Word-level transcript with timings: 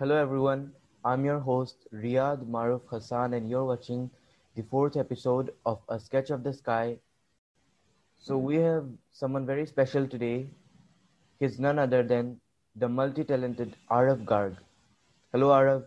Hello 0.00 0.16
everyone, 0.16 0.72
I'm 1.04 1.26
your 1.26 1.38
host 1.38 1.86
Riyad 1.92 2.46
Maroof 2.48 2.80
Hassan 2.88 3.34
and 3.34 3.50
you're 3.50 3.66
watching 3.66 4.08
the 4.56 4.62
fourth 4.62 4.96
episode 4.96 5.52
of 5.66 5.80
A 5.90 6.00
Sketch 6.00 6.30
of 6.30 6.42
the 6.42 6.54
Sky. 6.54 6.96
So 8.18 8.38
we 8.38 8.56
have 8.56 8.86
someone 9.12 9.44
very 9.44 9.66
special 9.66 10.06
today. 10.06 10.46
He's 11.38 11.58
none 11.58 11.78
other 11.78 12.02
than 12.02 12.40
the 12.76 12.88
multi-talented 12.88 13.76
Aarav 13.90 14.24
Garg. 14.24 14.56
Hello 15.32 15.48
Aarav. 15.48 15.84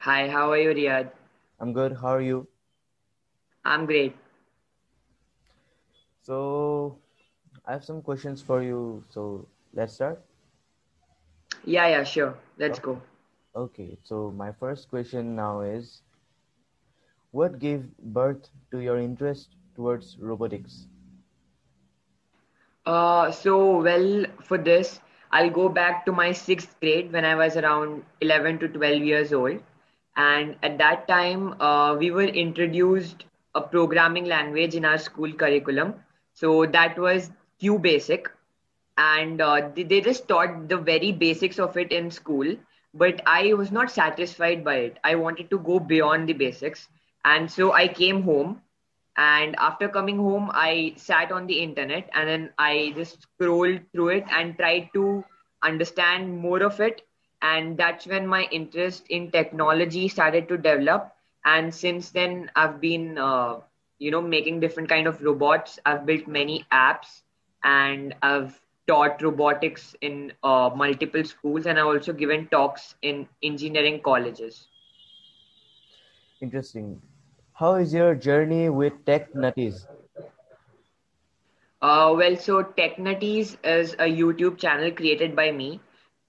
Hi, 0.00 0.28
how 0.28 0.50
are 0.50 0.58
you, 0.58 0.74
Riyad? 0.74 1.12
I'm 1.60 1.72
good. 1.72 1.96
How 1.96 2.08
are 2.08 2.20
you? 2.20 2.46
I'm 3.64 3.86
great. 3.86 4.14
So 6.20 6.98
I 7.64 7.72
have 7.72 7.86
some 7.86 8.02
questions 8.02 8.42
for 8.42 8.62
you. 8.62 9.02
So 9.08 9.48
let's 9.72 9.94
start. 9.94 10.22
Yeah, 11.64 11.88
yeah, 11.88 12.04
sure. 12.04 12.34
Let's 12.58 12.78
go. 12.78 13.00
Okay, 13.54 13.98
so 14.02 14.30
my 14.30 14.52
first 14.52 14.88
question 14.88 15.34
now 15.34 15.60
is 15.60 16.02
what 17.32 17.58
gave 17.58 17.96
birth 17.98 18.50
to 18.70 18.78
your 18.78 18.98
interest 18.98 19.56
towards 19.74 20.18
robotics? 20.18 20.86
Uh, 22.86 23.30
so, 23.30 23.80
well, 23.82 24.24
for 24.42 24.56
this, 24.58 25.00
I'll 25.30 25.50
go 25.50 25.68
back 25.68 26.04
to 26.06 26.12
my 26.12 26.32
sixth 26.32 26.78
grade 26.80 27.12
when 27.12 27.24
I 27.24 27.34
was 27.34 27.56
around 27.56 28.04
11 28.20 28.58
to 28.60 28.68
12 28.68 29.02
years 29.02 29.32
old. 29.32 29.60
And 30.16 30.56
at 30.62 30.78
that 30.78 31.06
time, 31.08 31.60
uh, 31.60 31.94
we 31.96 32.10
were 32.10 32.24
introduced 32.44 33.24
a 33.54 33.60
programming 33.60 34.24
language 34.26 34.74
in 34.74 34.84
our 34.84 34.98
school 34.98 35.32
curriculum. 35.32 35.94
So 36.34 36.66
that 36.66 36.98
was 36.98 37.30
QBasic. 37.60 38.26
And 38.96 39.40
uh, 39.40 39.70
they, 39.74 40.00
just 40.00 40.28
taught 40.28 40.68
the 40.68 40.76
very 40.76 41.12
basics 41.12 41.58
of 41.58 41.76
it 41.76 41.92
in 41.92 42.10
school. 42.10 42.56
But 42.94 43.22
I 43.26 43.52
was 43.54 43.72
not 43.72 43.90
satisfied 43.90 44.64
by 44.64 44.76
it. 44.76 44.98
I 45.04 45.16
wanted 45.16 45.50
to 45.50 45.58
go 45.58 45.78
beyond 45.80 46.28
the 46.28 46.32
basics. 46.34 46.88
And 47.24 47.50
so 47.50 47.72
I 47.72 47.88
came 47.88 48.22
home. 48.22 48.62
And 49.16 49.54
after 49.58 49.88
coming 49.88 50.16
home, 50.18 50.50
I 50.52 50.94
sat 50.96 51.32
on 51.32 51.46
the 51.46 51.60
internet 51.60 52.08
and 52.14 52.28
then 52.28 52.50
I 52.58 52.92
just 52.96 53.22
scrolled 53.22 53.80
through 53.92 54.08
it 54.08 54.24
and 54.30 54.56
tried 54.56 54.90
to 54.94 55.24
understand 55.62 56.38
more 56.38 56.62
of 56.62 56.80
it 56.80 57.02
and 57.42 57.76
that's 57.76 58.06
when 58.06 58.26
my 58.26 58.42
interest 58.50 59.06
in 59.08 59.30
technology 59.30 60.08
started 60.08 60.48
to 60.48 60.56
develop 60.56 61.12
and 61.44 61.74
since 61.74 62.10
then 62.10 62.50
i've 62.56 62.80
been 62.80 63.18
uh, 63.18 63.56
you 63.98 64.10
know 64.10 64.20
making 64.20 64.60
different 64.60 64.88
kind 64.88 65.06
of 65.06 65.22
robots 65.22 65.78
i've 65.86 66.04
built 66.06 66.26
many 66.26 66.64
apps 66.72 67.22
and 67.62 68.14
i've 68.22 68.58
taught 68.86 69.22
robotics 69.22 69.94
in 70.00 70.32
uh, 70.42 70.70
multiple 70.74 71.24
schools 71.24 71.66
and 71.66 71.78
i've 71.78 71.86
also 71.86 72.12
given 72.12 72.46
talks 72.48 72.94
in 73.02 73.26
engineering 73.42 74.00
colleges. 74.02 74.68
Interesting. 76.40 77.00
How 77.54 77.74
is 77.74 77.92
your 77.94 78.14
journey 78.14 78.68
with 78.68 79.04
Tech 79.06 79.32
Nuttiez? 79.34 79.86
Uh, 81.82 82.14
well 82.16 82.36
so 82.36 82.62
Tech 82.62 82.96
Nuttiez 82.96 83.56
is 83.64 83.94
a 83.94 84.08
youtube 84.20 84.58
channel 84.58 84.90
created 84.90 85.34
by 85.36 85.50
me. 85.52 85.80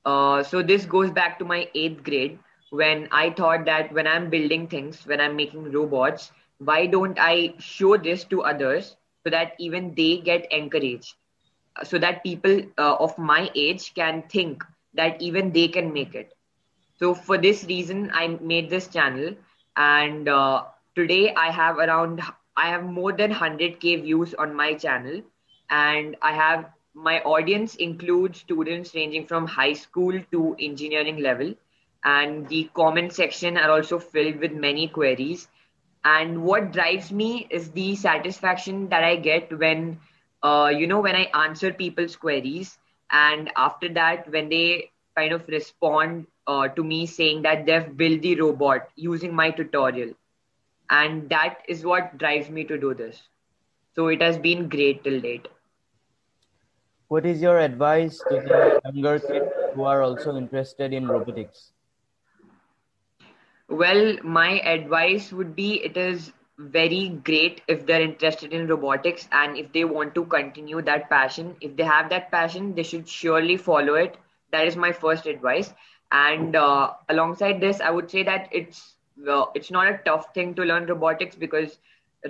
Uh, 0.05 0.43
so 0.43 0.61
this 0.61 0.85
goes 0.85 1.11
back 1.11 1.39
to 1.39 1.45
my 1.45 1.69
eighth 1.75 2.03
grade 2.03 2.39
when 2.69 3.07
I 3.11 3.31
thought 3.31 3.65
that 3.65 3.91
when 3.93 4.07
I'm 4.07 4.29
building 4.29 4.67
things, 4.67 5.05
when 5.05 5.19
I'm 5.21 5.35
making 5.35 5.71
robots, 5.71 6.31
why 6.59 6.85
don't 6.85 7.17
I 7.19 7.55
show 7.59 7.97
this 7.97 8.23
to 8.25 8.43
others 8.43 8.95
so 9.23 9.29
that 9.29 9.53
even 9.59 9.93
they 9.95 10.17
get 10.17 10.51
encouraged, 10.51 11.15
so 11.83 11.97
that 11.99 12.23
people 12.23 12.61
uh, 12.77 12.95
of 12.95 13.17
my 13.17 13.49
age 13.55 13.93
can 13.93 14.23
think 14.29 14.63
that 14.93 15.21
even 15.21 15.51
they 15.51 15.67
can 15.67 15.93
make 15.93 16.15
it. 16.15 16.33
So 16.99 17.13
for 17.13 17.37
this 17.37 17.65
reason, 17.65 18.11
I 18.13 18.27
made 18.27 18.69
this 18.69 18.87
channel, 18.87 19.35
and 19.75 20.27
uh, 20.29 20.63
today 20.95 21.33
I 21.33 21.51
have 21.51 21.77
around 21.77 22.21
I 22.57 22.69
have 22.69 22.83
more 22.83 23.11
than 23.11 23.33
100k 23.33 24.03
views 24.03 24.33
on 24.33 24.55
my 24.55 24.73
channel, 24.73 25.21
and 25.69 26.15
I 26.21 26.31
have 26.33 26.71
my 26.93 27.19
audience 27.21 27.75
includes 27.75 28.39
students 28.39 28.95
ranging 28.95 29.25
from 29.27 29.45
high 29.47 29.73
school 29.73 30.19
to 30.31 30.55
engineering 30.59 31.17
level. 31.17 31.53
And 32.05 32.47
the 32.47 32.69
comment 32.73 33.13
section 33.13 33.57
are 33.57 33.69
also 33.71 33.99
filled 33.99 34.37
with 34.37 34.53
many 34.53 34.87
queries. 34.87 35.47
And 36.05 36.43
what 36.43 36.71
drives 36.71 37.11
me 37.11 37.47
is 37.49 37.71
the 37.71 37.95
satisfaction 37.95 38.87
that 38.89 39.03
i 39.03 39.15
get 39.15 39.57
when 39.59 39.99
uh, 40.49 40.69
you 40.79 40.87
know 40.87 40.99
when 41.05 41.15
i 41.15 41.25
answer 41.45 41.71
people's 41.81 42.15
queries 42.15 42.77
and 43.11 43.51
after 43.67 43.89
that 43.97 44.29
when 44.35 44.49
they 44.49 44.89
kind 45.17 45.33
of 45.33 45.47
respond 45.47 46.25
uh, 46.47 46.67
to 46.69 46.83
me 46.83 47.05
saying 47.05 47.41
that 47.43 47.65
they've 47.65 47.95
built 47.97 48.21
the 48.21 48.35
robot 48.39 48.89
using 48.95 49.33
my 49.35 49.49
tutorial. 49.51 50.11
And 50.89 51.29
that 51.29 51.59
is 51.67 51.85
what 51.85 52.17
drives 52.17 52.49
me 52.49 52.63
to 52.65 52.77
do 52.77 52.93
this. 52.93 53.21
So 53.95 54.07
it 54.07 54.21
has 54.21 54.37
been 54.37 54.69
great 54.69 55.03
till 55.03 55.19
date. 55.21 55.47
What 57.07 57.25
is 57.25 57.41
your 57.41 57.59
advice 57.59 58.23
to 58.23 58.39
the 58.39 58.65
younger 58.85 59.19
kids 59.19 59.45
who 59.73 59.83
are 59.83 60.01
also 60.01 60.35
interested 60.37 60.93
in 60.93 61.07
robotics? 61.07 61.73
Well, 63.69 64.17
my 64.23 64.59
advice 64.61 65.31
would 65.31 65.55
be 65.55 65.83
it 65.83 65.97
is 65.97 66.33
very 66.57 67.09
great 67.23 67.61
if 67.67 67.85
they're 67.85 68.01
interested 68.01 68.53
in 68.53 68.67
robotics 68.67 69.27
and 69.31 69.57
if 69.57 69.71
they 69.73 69.83
want 69.83 70.13
to 70.15 70.25
continue 70.25 70.81
that 70.81 71.09
passion. 71.09 71.55
If 71.61 71.75
they 71.75 71.83
have 71.83 72.09
that 72.09 72.31
passion, 72.31 72.75
they 72.75 72.83
should 72.83 73.07
surely 73.07 73.57
follow 73.57 73.95
it. 73.95 74.17
That 74.51 74.67
is 74.67 74.75
my 74.75 74.91
first 74.91 75.25
advice. 75.25 75.73
And 76.11 76.55
uh, 76.55 76.93
alongside 77.09 77.59
this, 77.61 77.81
I 77.81 77.89
would 77.91 78.09
say 78.09 78.23
that 78.23 78.47
it's 78.51 78.95
uh, 79.29 79.45
it's 79.55 79.71
not 79.71 79.87
a 79.87 79.99
tough 80.05 80.33
thing 80.33 80.53
to 80.55 80.63
learn 80.63 80.85
robotics 80.87 81.35
because 81.35 81.77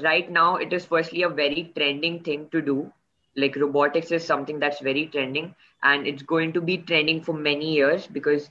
right 0.03 0.29
now 0.31 0.55
it 0.57 0.73
is 0.73 0.85
firstly 0.85 1.23
a 1.23 1.29
very 1.29 1.71
trending 1.75 2.19
thing 2.23 2.47
to 2.51 2.61
do 2.61 2.91
like 3.35 3.55
robotics 3.55 4.11
is 4.11 4.25
something 4.25 4.59
that's 4.59 4.79
very 4.79 5.05
trending 5.07 5.53
and 5.83 6.07
it's 6.07 6.23
going 6.23 6.51
to 6.53 6.61
be 6.61 6.77
trending 6.77 7.21
for 7.21 7.33
many 7.33 7.73
years 7.73 8.07
because 8.07 8.49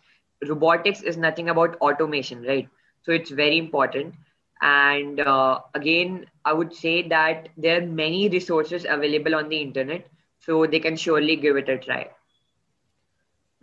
robotics 0.48 1.02
is 1.02 1.16
nothing 1.16 1.48
about 1.48 1.76
automation 1.80 2.42
right 2.44 2.68
so 3.02 3.12
it's 3.12 3.30
very 3.30 3.58
important 3.58 4.14
and 4.62 5.20
uh, 5.20 5.58
again 5.74 6.24
i 6.44 6.52
would 6.52 6.72
say 6.74 7.02
that 7.08 7.48
there 7.56 7.80
are 7.82 7.86
many 7.86 8.28
resources 8.28 8.86
available 8.88 9.34
on 9.34 9.48
the 9.48 9.60
internet 9.60 10.06
so 10.38 10.66
they 10.66 10.80
can 10.80 10.96
surely 10.96 11.36
give 11.36 11.56
it 11.56 11.68
a 11.68 11.78
try 11.78 12.06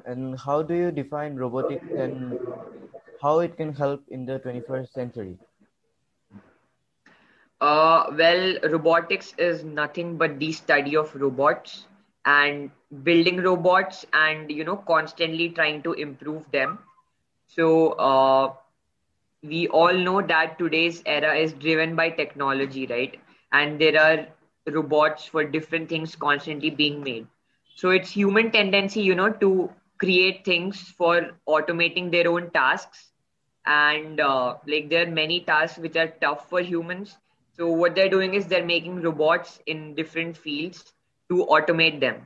and 0.06 0.40
how 0.40 0.62
do 0.62 0.74
you 0.74 0.92
define 0.92 1.36
robotics 1.36 1.88
and 1.96 2.40
how 3.22 3.40
it 3.40 3.56
can 3.58 3.74
help 3.74 4.04
in 4.10 4.26
the 4.26 4.40
21st 4.40 4.94
century 4.94 5.38
uh, 7.62 8.06
well, 8.18 8.56
robotics 8.64 9.34
is 9.38 9.64
nothing 9.64 10.18
but 10.18 10.40
the 10.40 10.52
study 10.52 10.96
of 10.96 11.14
robots 11.16 11.86
and 12.26 12.72
building 13.04 13.38
robots 13.42 14.06
and 14.14 14.52
you 14.52 14.64
know 14.64 14.78
constantly 14.78 15.50
trying 15.50 15.82
to 15.84 15.94
improve 15.94 16.44
them. 16.52 16.80
So 17.48 17.90
uh, 17.94 18.54
we 19.44 19.68
all 19.68 19.94
know 19.94 20.22
that 20.22 20.58
today's 20.58 21.02
era 21.06 21.36
is 21.36 21.54
driven 21.54 21.96
by 21.96 22.10
technology, 22.10 22.86
right? 22.88 23.20
And 23.52 23.80
there 23.80 24.00
are 24.02 24.28
robots 24.72 25.26
for 25.26 25.44
different 25.44 25.90
things 25.90 26.16
constantly 26.16 26.70
being 26.70 27.04
made. 27.04 27.28
So 27.76 27.90
it's 27.90 28.12
human 28.12 28.52
tendency, 28.52 29.02
you 29.02 29.16
know, 29.16 29.32
to 29.32 29.70
create 30.00 30.46
things 30.46 30.80
for 30.98 31.32
automating 31.48 32.12
their 32.12 32.28
own 32.30 32.50
tasks. 32.52 33.12
And 33.66 34.20
uh, 34.20 34.56
like 34.68 34.90
there 34.90 35.06
are 35.08 35.12
many 35.12 35.42
tasks 35.42 35.78
which 35.78 35.96
are 35.96 36.08
tough 36.22 36.50
for 36.50 36.62
humans 36.62 37.18
so 37.54 37.68
what 37.68 37.96
they're 37.96 38.10
doing 38.10 38.34
is 38.34 38.48
they're 38.48 38.66
making 38.66 39.02
robots 39.02 39.60
in 39.68 39.94
different 39.96 40.38
fields 40.38 40.94
to 41.30 41.46
automate 41.46 42.00
them. 42.00 42.26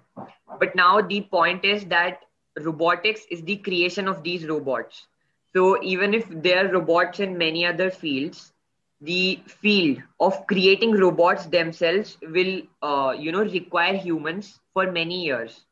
But 0.60 0.76
now 0.76 1.02
the 1.02 1.22
point 1.22 1.66
is 1.66 1.86
that 1.86 2.22
robotics 2.60 3.26
is 3.30 3.42
the 3.44 3.58
creation 3.58 4.08
of 4.08 4.24
these 4.24 4.46
robots. 4.48 5.08
So 5.56 5.82
even 5.84 6.14
if 6.14 6.28
there 6.30 6.66
are 6.66 6.72
robots 6.72 7.20
in 7.20 7.38
many 7.38 7.66
other 7.66 7.90
fields, 7.90 8.54
the 9.02 9.40
field 9.48 10.02
of 10.20 10.46
creating 10.48 10.92
robots 10.94 11.46
themselves 11.48 12.18
will, 12.22 12.62
uh, 12.84 13.16
you 13.18 13.32
know, 13.32 13.44
require 13.44 13.96
humans 13.96 14.60
for 14.74 14.92
many 14.92 15.24
years. 15.26 15.66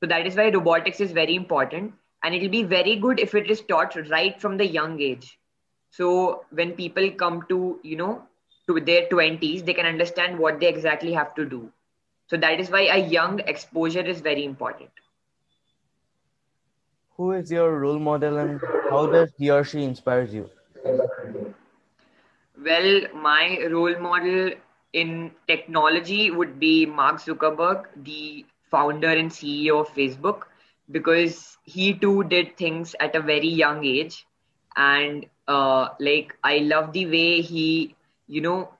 So 0.00 0.06
that 0.06 0.26
is 0.26 0.36
why 0.36 0.48
robotics 0.50 1.00
is 1.00 1.12
very 1.12 1.34
important, 1.34 1.94
and 2.22 2.34
it 2.34 2.42
will 2.42 2.50
be 2.50 2.62
very 2.64 2.96
good 2.96 3.20
if 3.20 3.34
it 3.34 3.50
is 3.50 3.62
taught 3.62 3.96
right 4.10 4.40
from 4.40 4.56
the 4.58 4.66
young 4.66 5.00
age. 5.00 5.38
So 5.90 6.44
when 6.50 6.72
people 6.72 7.10
come 7.12 7.44
to, 7.48 7.80
you 7.82 7.96
know, 7.96 8.22
to 8.68 8.80
their 8.80 9.06
20s 9.08 9.62
they 9.64 9.74
can 9.74 9.86
understand 9.86 10.38
what 10.38 10.60
they 10.60 10.68
exactly 10.68 11.12
have 11.12 11.34
to 11.34 11.44
do 11.44 11.72
so 12.28 12.36
that 12.36 12.60
is 12.60 12.70
why 12.70 12.82
a 12.82 12.98
young 12.98 13.40
exposure 13.40 14.00
is 14.12 14.20
very 14.20 14.44
important 14.44 14.90
who 17.16 17.32
is 17.32 17.50
your 17.50 17.78
role 17.78 17.98
model 17.98 18.38
and 18.38 18.60
how 18.88 19.06
does 19.06 19.32
he 19.36 19.50
or 19.50 19.64
she 19.64 19.82
inspires 19.84 20.32
you? 20.34 20.50
Well 22.64 23.02
my 23.14 23.58
role 23.70 23.98
model 23.98 24.52
in 24.92 25.32
technology 25.46 26.30
would 26.30 26.58
be 26.58 26.86
mark 26.86 27.16
zuckerberg 27.24 27.86
the 28.08 28.44
founder 28.70 29.10
and 29.22 29.30
ceo 29.30 29.80
of 29.80 29.88
facebook 29.98 30.44
because 30.90 31.58
he 31.64 31.92
too 31.94 32.24
did 32.24 32.56
things 32.56 32.94
at 33.00 33.14
a 33.14 33.20
very 33.20 33.48
young 33.48 33.84
age. 33.84 34.26
And 34.76 35.26
uh, 35.48 35.88
like 36.00 36.36
i 36.44 36.58
love 36.58 36.92
the 36.92 37.06
way 37.06 37.40
he 37.40 37.94
you 38.26 38.40
know 38.40 38.70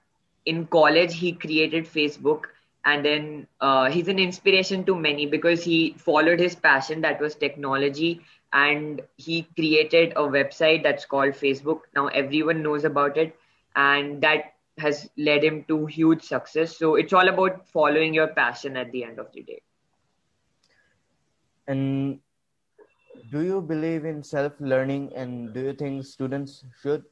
in 0.47 0.67
college 0.67 1.15
he 1.19 1.33
created 1.33 1.85
facebook 1.85 2.45
and 2.85 3.05
then 3.05 3.47
uh, 3.61 3.91
he's 3.91 4.09
an 4.09 4.19
inspiration 4.19 4.85
to 4.85 4.95
many 4.95 5.27
because 5.27 5.65
he 5.65 5.95
followed 5.99 6.41
his 6.41 6.55
passion 6.55 7.01
that 7.03 7.21
was 7.21 7.35
technology 7.35 8.21
and 8.53 9.03
he 9.17 9.43
created 9.57 10.13
a 10.17 10.23
website 10.23 10.83
that's 10.83 11.05
called 11.05 11.33
facebook. 11.33 11.81
Now 11.95 12.09
everyone 12.09 12.63
knows 12.63 12.85
about 12.85 13.17
it 13.17 13.37
and 13.77 14.23
that 14.23 14.55
has 14.79 15.09
led 15.17 15.45
him 15.45 15.65
to 15.69 15.87
huge 15.87 16.23
success. 16.23 16.77
So 16.77 16.97
it's 16.97 17.13
all 17.13 17.29
about 17.29 17.67
following 17.69 18.15
your 18.15 18.29
passion 18.29 18.77
at 18.77 18.91
the 18.93 19.05
end 19.05 19.19
of 19.19 19.33
the 19.33 19.43
day. 19.43 19.63
And 21.67 22.21
do 23.31 23.41
you 23.43 23.61
believe 23.61 24.05
in 24.05 24.23
self 24.23 24.53
learning 24.61 25.13
and 25.15 25.53
do 25.55 25.61
you 25.61 25.73
think 25.73 26.05
students 26.05 26.65
should 26.81 27.05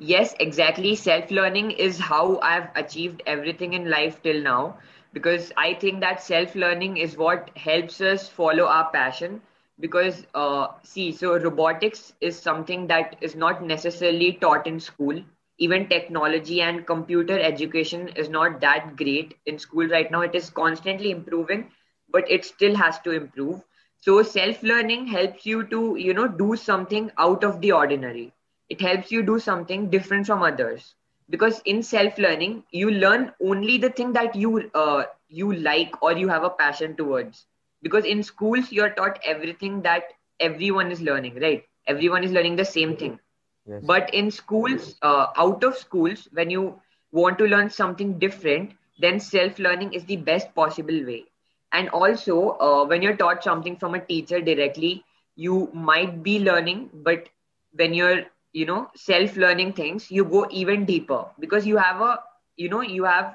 yes 0.00 0.34
exactly. 0.40 0.94
Self 0.96 1.30
learning 1.30 1.70
is 1.86 1.98
how 2.10 2.38
i've 2.50 2.68
achieved 2.82 3.22
everything 3.32 3.74
in 3.74 3.88
life 3.90 4.20
till 4.22 4.40
now. 4.46 4.76
Because 5.12 5.52
i 5.64 5.74
think 5.82 6.00
that 6.04 6.22
self 6.22 6.54
learning 6.62 6.96
is 7.04 7.16
what 7.22 7.50
helps 7.66 8.00
us 8.00 8.28
follow 8.28 8.64
our 8.76 8.90
passion. 8.96 9.40
Because 9.80 10.26
uh, 10.34 10.66
see 10.82 11.12
so 11.12 11.36
robotics 11.46 12.12
is 12.20 12.38
something 12.48 12.86
that 12.88 13.16
is 13.20 13.36
not 13.44 13.62
necessarily 13.72 14.32
taught 14.46 14.66
in 14.66 14.80
school. 14.80 15.22
Even 15.58 15.88
technology 15.88 16.60
and 16.62 16.86
computer 16.86 17.38
education 17.38 18.08
is 18.24 18.28
not 18.30 18.60
that 18.60 18.96
great 18.96 19.34
in 19.46 19.58
school 19.58 19.86
right 19.96 20.10
now. 20.10 20.22
It 20.22 20.34
is 20.34 20.50
constantly 20.50 21.10
improving 21.12 21.68
but 22.12 22.30
it 22.30 22.44
still 22.44 22.74
has 22.76 22.98
to 23.00 23.12
improve. 23.12 23.62
So 24.00 24.22
self 24.22 24.62
learning 24.62 25.06
helps 25.06 25.46
you 25.46 25.64
to 25.76 25.96
you 26.08 26.14
know 26.14 26.28
do 26.28 26.56
something 26.56 27.10
out 27.18 27.44
of 27.44 27.60
the 27.60 27.72
ordinary 27.84 28.32
it 28.70 28.80
helps 28.80 29.12
you 29.12 29.22
do 29.22 29.38
something 29.38 29.90
different 29.90 30.26
from 30.26 30.42
others. 30.42 30.94
Because 31.30 31.60
in 31.64 31.82
self 31.82 32.18
learning 32.18 32.64
you 32.70 32.90
learn 32.90 33.32
only 33.42 33.78
the 33.78 33.90
thing 33.90 34.12
that 34.14 34.34
you 34.36 34.70
uh, 34.74 35.04
you 35.28 35.52
like 35.52 36.02
or 36.02 36.12
you 36.12 36.28
have 36.28 36.44
a 36.44 36.50
passion 36.50 36.96
towards. 36.96 37.46
Because 37.82 38.04
in 38.04 38.22
schools 38.22 38.72
you're 38.72 38.90
taught 38.90 39.18
everything 39.24 39.82
that 39.82 40.04
everyone 40.40 40.90
is 40.92 41.00
learning 41.02 41.40
right? 41.40 41.64
Everyone 41.86 42.24
is 42.24 42.32
learning 42.32 42.56
the 42.56 42.64
same 42.76 42.96
thing. 42.96 43.18
Yes. 43.66 43.84
but 43.90 44.12
in 44.14 44.30
schools 44.30 44.96
uh, 45.02 45.26
out 45.36 45.64
of 45.64 45.76
schools 45.76 46.28
when 46.32 46.50
you 46.50 46.80
want 47.12 47.38
to 47.38 47.46
learn 47.46 47.70
something 47.70 48.18
different 48.18 48.72
then 48.98 49.18
self 49.20 49.58
learning 49.58 49.92
is 49.92 50.04
the 50.04 50.16
best 50.16 50.54
possible 50.54 51.04
way. 51.06 51.24
And 51.72 51.88
also 51.90 52.50
uh, 52.58 52.84
when 52.86 53.02
you're 53.02 53.16
taught 53.16 53.42
something 53.44 53.76
from 53.76 53.94
a 53.94 54.00
teacher 54.00 54.40
directly 54.40 55.04
you 55.36 55.70
might 55.72 56.22
be 56.22 56.38
learning 56.40 56.90
but 56.92 57.28
when 57.74 57.94
you're 57.94 58.24
you 58.52 58.66
know 58.66 58.88
self 58.94 59.36
learning 59.36 59.72
things 59.72 60.10
you 60.10 60.24
go 60.24 60.46
even 60.50 60.84
deeper. 60.84 61.24
Because 61.38 61.66
you 61.66 61.76
have 61.76 62.00
a 62.00 62.18
you 62.56 62.68
know 62.68 62.82
you 62.82 63.04
have 63.04 63.34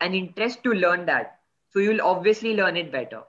an 0.00 0.14
interest 0.14 0.62
to 0.64 0.72
learn 0.72 1.06
that. 1.06 1.38
So 1.70 1.78
you'll 1.78 2.02
obviously 2.02 2.54
learn 2.54 2.76
it 2.76 2.92
better. 2.92 3.22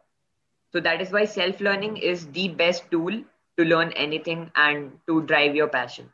So 0.71 0.80
that 0.81 1.01
is 1.01 1.12
why 1.12 1.25
self 1.25 1.62
learning 1.62 1.97
is 1.97 2.27
the 2.27 2.50
best 2.50 2.89
tool 2.91 3.21
to 3.57 3.65
learn 3.65 3.91
anything 3.94 4.51
and 4.56 4.91
to 5.07 5.21
drive 5.21 5.56
your 5.56 5.68
passion. 5.68 6.12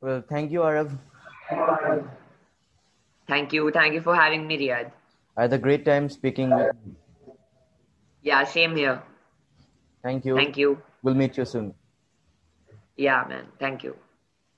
Well 0.00 0.22
thank 0.28 0.50
you 0.50 0.60
Aarav. 0.60 0.98
Thank 3.28 3.52
you. 3.52 3.70
Thank 3.70 3.94
you 3.94 4.00
for 4.00 4.14
having 4.14 4.46
me 4.46 4.58
riyad 4.58 4.92
i 5.36 5.42
had 5.42 5.52
a 5.52 5.58
great 5.58 5.84
time 5.84 6.08
speaking 6.08 6.50
with 6.54 6.72
you. 6.84 6.96
Yeah 8.22 8.44
same 8.44 8.76
here. 8.76 9.02
Thank 10.02 10.24
you. 10.24 10.36
Thank 10.36 10.56
you. 10.56 10.82
We'll 11.02 11.14
meet 11.14 11.38
you 11.38 11.44
soon 11.44 11.74
yeah, 12.96 13.24
man. 13.28 13.46
Thank 13.58 13.82
you. 13.82 13.96